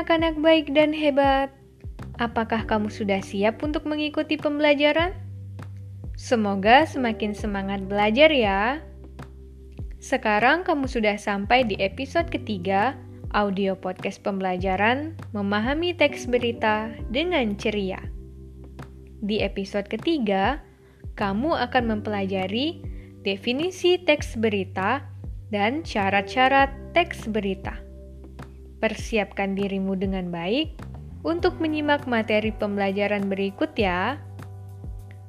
[0.00, 1.52] anak-anak baik dan hebat.
[2.16, 5.12] Apakah kamu sudah siap untuk mengikuti pembelajaran?
[6.16, 8.80] Semoga semakin semangat belajar ya.
[10.00, 12.96] Sekarang kamu sudah sampai di episode ketiga
[13.36, 18.00] audio podcast pembelajaran Memahami Teks Berita dengan Ceria.
[19.20, 20.64] Di episode ketiga,
[21.20, 22.80] kamu akan mempelajari
[23.20, 25.04] definisi teks berita
[25.52, 27.89] dan syarat-syarat teks berita.
[28.80, 30.72] Persiapkan dirimu dengan baik
[31.20, 34.16] untuk menyimak materi pembelajaran berikut ya.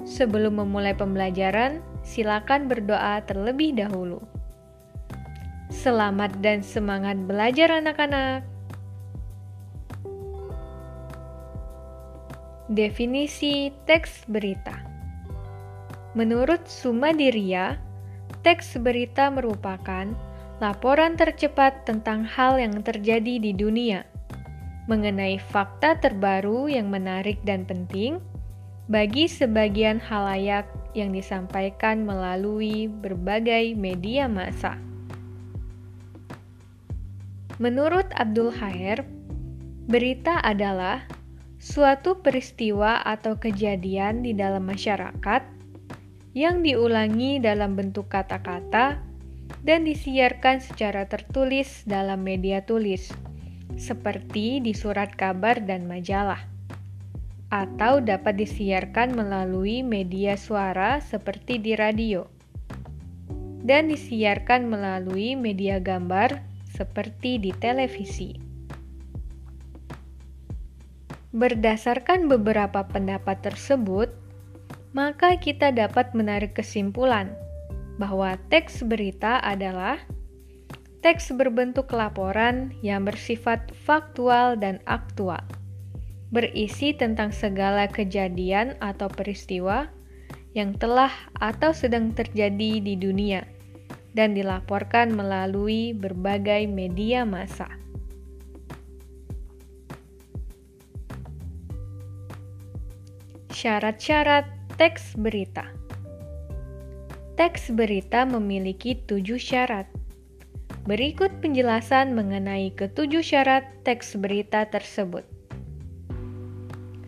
[0.07, 4.23] Sebelum memulai pembelajaran, silakan berdoa terlebih dahulu.
[5.67, 8.47] Selamat dan semangat belajar anak-anak.
[12.71, 14.79] Definisi teks berita.
[16.15, 17.75] Menurut Sumadiria,
[18.47, 20.07] teks berita merupakan
[20.61, 24.05] laporan tercepat tentang hal yang terjadi di dunia
[24.85, 28.21] mengenai fakta terbaru yang menarik dan penting
[28.85, 34.77] bagi sebagian halayak yang disampaikan melalui berbagai media massa.
[37.57, 39.01] Menurut Abdul Khair,
[39.89, 41.09] berita adalah
[41.57, 45.41] suatu peristiwa atau kejadian di dalam masyarakat
[46.37, 49.10] yang diulangi dalam bentuk kata-kata
[49.61, 53.13] dan disiarkan secara tertulis dalam media tulis,
[53.77, 56.49] seperti di surat kabar dan majalah
[57.51, 62.23] atau dapat disiarkan melalui media suara seperti di radio,
[63.61, 66.39] dan disiarkan melalui media gambar
[66.71, 68.39] seperti di televisi.
[71.35, 74.11] Berdasarkan beberapa pendapat tersebut,
[74.95, 77.35] maka kita dapat menarik kesimpulan
[78.01, 80.01] bahwa teks berita adalah
[81.05, 85.45] teks berbentuk laporan yang bersifat faktual dan aktual
[86.31, 89.91] berisi tentang segala kejadian atau peristiwa
[90.55, 93.43] yang telah atau sedang terjadi di dunia
[94.15, 97.67] dan dilaporkan melalui berbagai media massa.
[103.51, 104.47] Syarat-syarat
[104.79, 105.80] teks berita
[107.41, 109.89] Teks berita memiliki tujuh syarat.
[110.85, 115.25] Berikut penjelasan mengenai ketujuh syarat teks berita tersebut.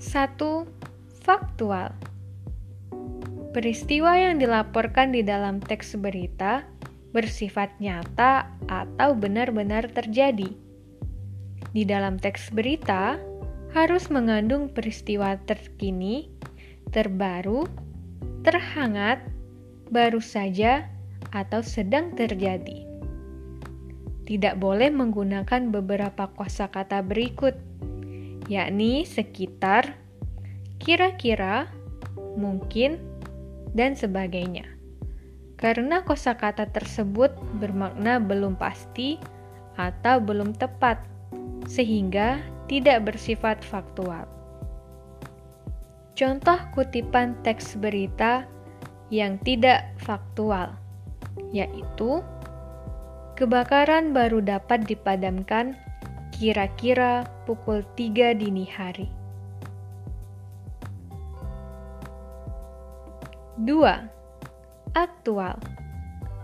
[0.02, 0.10] 1.
[1.22, 1.94] Faktual
[3.54, 6.66] Peristiwa yang dilaporkan di dalam teks berita
[7.14, 10.50] bersifat nyata atau benar-benar terjadi.
[11.78, 13.22] Di dalam teks berita
[13.78, 16.34] harus mengandung peristiwa terkini,
[16.90, 17.70] terbaru,
[18.42, 19.22] terhangat,
[19.94, 20.90] baru saja,
[21.30, 22.86] atau sedang terjadi.
[24.26, 27.54] Tidak boleh menggunakan beberapa kosakata berikut
[28.52, 29.96] yakni sekitar,
[30.80, 31.72] kira-kira,
[32.36, 33.00] mungkin,
[33.72, 34.68] dan sebagainya.
[35.56, 37.32] Karena kosakata tersebut
[37.64, 39.16] bermakna belum pasti
[39.80, 41.00] atau belum tepat,
[41.66, 44.28] sehingga tidak bersifat faktual.
[46.14, 48.46] Contoh kutipan teks berita
[49.10, 50.76] yang tidak faktual,
[51.52, 52.24] yaitu
[53.36, 55.76] kebakaran baru dapat dipadamkan
[56.36, 59.10] kira-kira pukul 3 dini hari.
[63.64, 63.70] 2.
[64.98, 65.62] Aktual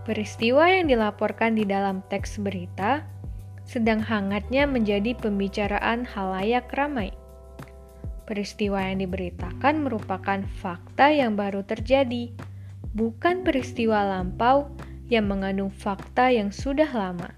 [0.06, 3.04] Peristiwa yang dilaporkan di dalam teks berita
[3.68, 7.14] sedang hangatnya menjadi pembicaraan halayak ramai.
[8.26, 12.34] Peristiwa yang diberitakan merupakan fakta yang baru terjadi,
[12.94, 14.70] bukan peristiwa lampau
[15.10, 17.34] yang mengandung fakta yang sudah lama.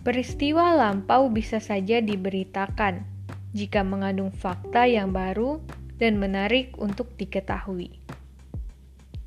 [0.00, 3.04] Peristiwa lampau bisa saja diberitakan
[3.52, 5.60] jika mengandung fakta yang baru
[6.00, 8.00] dan menarik untuk diketahui.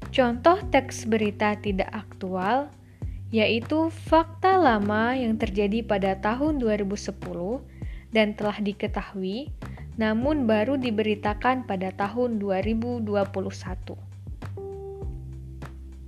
[0.09, 2.69] Contoh teks berita tidak aktual
[3.33, 7.17] yaitu fakta lama yang terjadi pada tahun 2010
[8.13, 9.49] dan telah diketahui
[9.97, 14.12] namun baru diberitakan pada tahun 2021.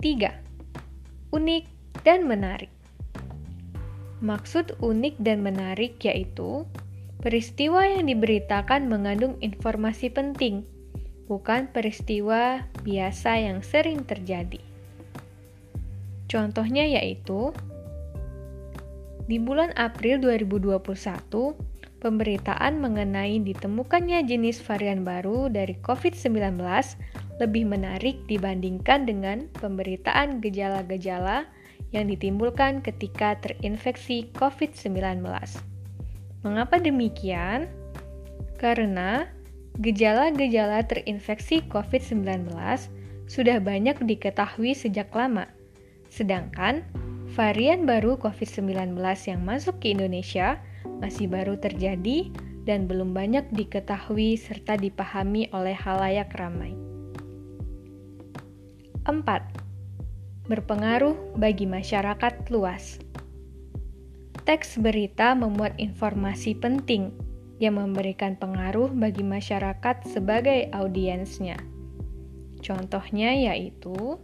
[0.06, 1.34] 3.
[1.34, 1.66] Unik
[2.06, 2.70] dan menarik.
[4.22, 6.62] Maksud unik dan menarik yaitu
[7.18, 10.62] peristiwa yang diberitakan mengandung informasi penting,
[11.26, 14.62] bukan peristiwa biasa yang sering terjadi.
[16.30, 17.50] Contohnya yaitu
[19.26, 20.86] di bulan April 2021,
[21.98, 26.62] pemberitaan mengenai ditemukannya jenis varian baru dari COVID-19
[27.36, 31.44] lebih menarik dibandingkan dengan pemberitaan gejala-gejala
[31.92, 35.22] yang ditimbulkan ketika terinfeksi COVID-19.
[36.42, 37.68] Mengapa demikian?
[38.56, 39.28] Karena
[39.76, 42.48] gejala-gejala terinfeksi COVID-19
[43.28, 45.50] sudah banyak diketahui sejak lama.
[46.08, 46.86] Sedangkan
[47.36, 48.96] varian baru COVID-19
[49.28, 50.56] yang masuk ke Indonesia
[51.02, 52.32] masih baru terjadi
[52.64, 56.85] dan belum banyak diketahui serta dipahami oleh halayak ramai.
[59.06, 60.50] 4.
[60.50, 62.98] Berpengaruh bagi masyarakat luas.
[64.42, 67.14] Teks berita memuat informasi penting
[67.62, 71.54] yang memberikan pengaruh bagi masyarakat sebagai audiensnya.
[72.58, 74.18] Contohnya yaitu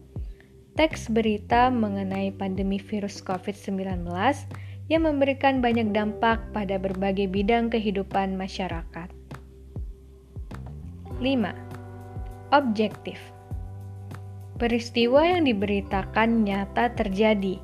[0.74, 4.02] teks berita mengenai pandemi virus COVID-19
[4.90, 9.14] yang memberikan banyak dampak pada berbagai bidang kehidupan masyarakat.
[11.22, 11.22] 5.
[12.50, 13.22] Objektif
[14.62, 17.58] Peristiwa yang diberitakan nyata terjadi,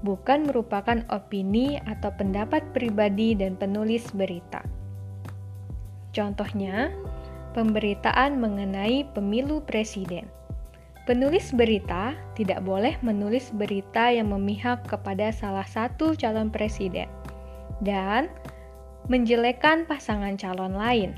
[0.00, 4.64] bukan merupakan opini atau pendapat pribadi dan penulis berita.
[6.16, 6.88] Contohnya,
[7.52, 10.24] pemberitaan mengenai pemilu presiden.
[11.04, 17.12] Penulis berita tidak boleh menulis berita yang memihak kepada salah satu calon presiden
[17.84, 18.32] dan
[19.12, 21.12] menjelekkan pasangan calon lain.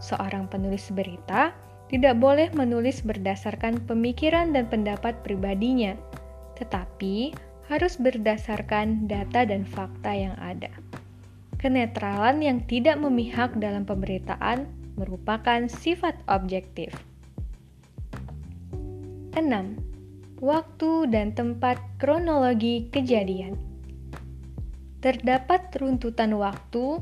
[0.00, 1.52] Seorang penulis berita
[1.92, 5.92] tidak boleh menulis berdasarkan pemikiran dan pendapat pribadinya,
[6.56, 7.36] tetapi
[7.68, 10.72] harus berdasarkan data dan fakta yang ada.
[11.60, 14.68] Kenetralan yang tidak memihak dalam pemberitaan
[15.00, 16.92] merupakan sifat objektif.
[19.34, 19.40] 6.
[20.44, 23.56] Waktu dan tempat kronologi kejadian.
[25.00, 27.00] Terdapat runtutan waktu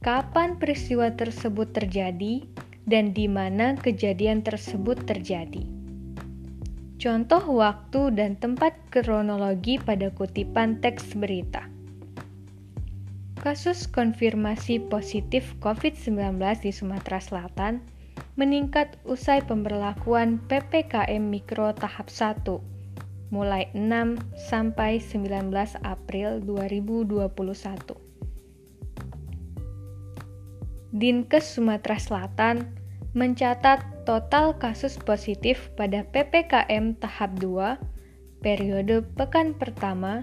[0.00, 2.44] kapan peristiwa tersebut terjadi
[2.88, 5.62] dan di mana kejadian tersebut terjadi.
[6.98, 11.68] Contoh waktu dan tempat kronologi pada kutipan teks berita.
[13.38, 17.78] Kasus konfirmasi positif COVID-19 di Sumatera Selatan
[18.34, 22.42] meningkat usai pemberlakuan PPKM Mikro tahap 1
[23.30, 24.18] mulai 6
[24.50, 25.54] sampai 19
[25.86, 28.08] April 2021.
[30.88, 32.77] Dinkes Sumatera Selatan
[33.18, 37.74] mencatat total kasus positif pada PPKM tahap 2
[38.38, 40.22] periode pekan pertama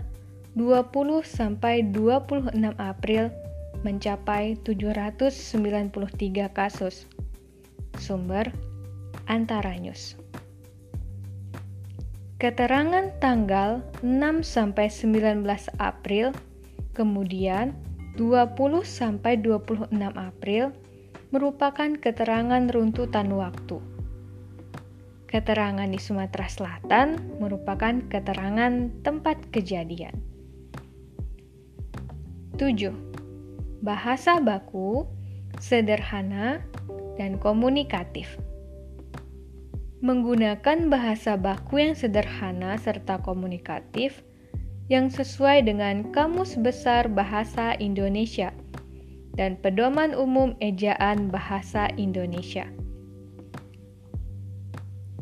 [0.56, 0.96] 20
[1.28, 3.28] sampai 26 April
[3.84, 7.04] mencapai 793 kasus.
[8.00, 8.48] Sumber
[9.28, 10.16] Antara News.
[12.40, 15.44] Keterangan tanggal 6 sampai 19
[15.80, 16.32] April,
[16.96, 17.76] kemudian
[18.16, 18.56] 20
[18.88, 20.72] sampai 26 April
[21.34, 23.82] merupakan keterangan runtutan waktu.
[25.26, 30.16] Keterangan di Sumatera Selatan merupakan keterangan tempat kejadian.
[32.56, 32.94] 7.
[33.84, 35.04] Bahasa baku,
[35.60, 36.64] sederhana,
[37.20, 38.40] dan komunikatif.
[40.00, 44.24] Menggunakan bahasa baku yang sederhana serta komunikatif
[44.86, 48.54] yang sesuai dengan Kamus Besar Bahasa Indonesia
[49.36, 52.68] dan Pedoman Umum Ejaan Bahasa Indonesia.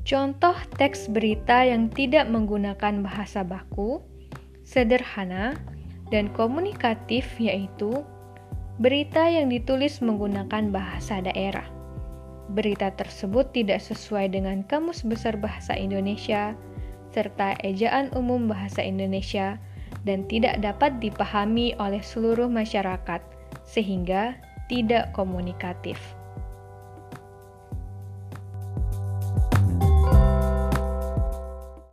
[0.04, 4.04] Contoh teks berita yang tidak menggunakan bahasa baku,
[4.62, 5.58] sederhana,
[6.14, 8.06] dan komunikatif yaitu
[8.78, 11.66] berita yang ditulis menggunakan bahasa daerah.
[12.52, 16.54] Berita tersebut tidak sesuai dengan Kamus Besar Bahasa Indonesia
[17.14, 19.56] serta ejaan umum bahasa Indonesia
[20.04, 23.22] dan tidak dapat dipahami oleh seluruh masyarakat
[23.62, 26.00] sehingga tidak komunikatif.